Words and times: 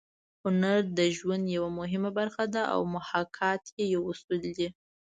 هنر 0.43 0.79
د 0.97 0.99
ژوند 1.17 1.45
یوه 1.55 1.69
مهمه 1.79 2.11
برخه 2.19 2.43
ده 2.53 2.61
او 2.73 2.81
محاکات 2.95 3.63
یې 3.77 3.85
یو 3.95 4.01
اصل 4.13 4.33
دی 4.57 4.67